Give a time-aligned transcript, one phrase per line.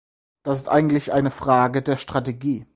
[0.43, 2.65] Das ist eigentlich eine Frage der Strategie.